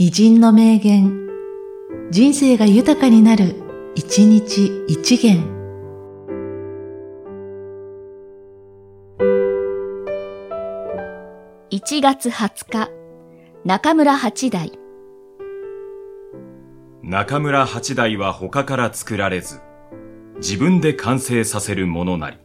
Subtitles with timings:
[0.00, 1.28] 偉人の名言、
[2.12, 3.56] 人生が豊かになる、
[3.96, 5.42] 一日一元。
[11.72, 12.90] 1月20日、
[13.64, 14.78] 中村八大。
[17.02, 19.58] 中村八大は他から作られず、
[20.36, 22.36] 自分で完成させるものなり。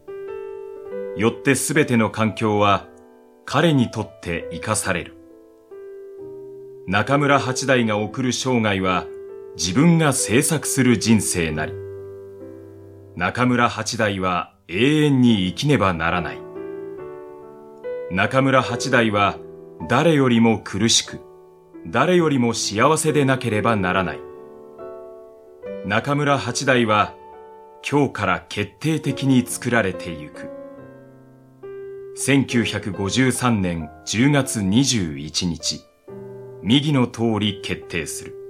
[1.17, 2.87] よってすべての環境は
[3.45, 5.22] 彼にとって生かされる。
[6.85, 9.07] 中村八大が送る生涯は
[9.55, 11.73] 自分が制作する人生なり。
[13.15, 16.41] 中村八大は永遠に生きねばならない。
[18.11, 19.37] 中村八大は
[19.87, 21.21] 誰よりも苦しく、
[21.87, 24.19] 誰よりも幸せでなければならない。
[25.85, 27.15] 中村八大は
[27.89, 30.49] 今日から決定的に作られてゆく。
[32.17, 35.92] 1953年10月21日、
[36.65, 38.43] 右の通り決定する。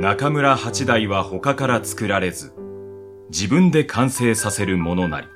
[0.00, 2.54] 中村八大は他から作られず、
[3.28, 5.26] 自分で完成させるものなり。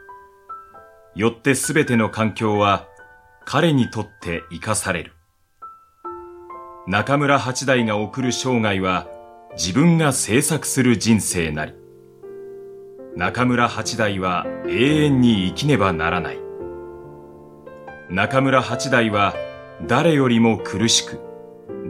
[1.15, 2.89] よってすべての環境は
[3.45, 5.14] 彼にとって生かされる。
[6.87, 9.09] 中村八大が送る生涯は
[9.57, 11.73] 自分が制作する人生なり。
[13.17, 16.39] 中村八大は永遠に生きねばならない。
[18.11, 19.35] 中村八大は
[19.87, 21.21] 誰よりも苦しく、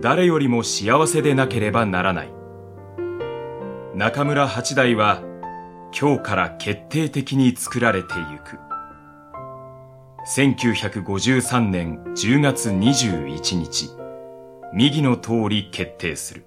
[0.01, 2.29] 誰よりも幸せでなければならない。
[3.97, 5.23] 中村八大は
[5.99, 8.61] 今日から決定的に作られてゆく。
[10.37, 14.04] 1953年10月21日、
[14.77, 16.47] 右の通り決定する。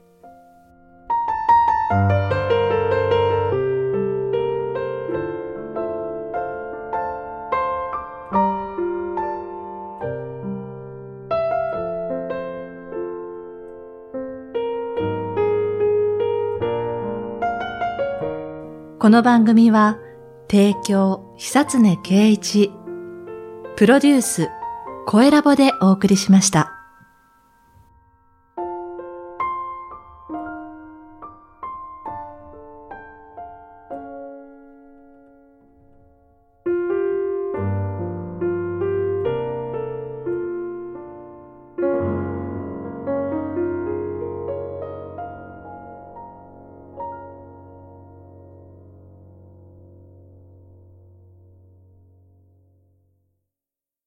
[19.00, 19.98] この番組は、
[20.52, 22.74] 提供、久常圭一、
[23.78, 24.50] プロデュース、
[25.06, 26.77] 声ラボでお送りしました。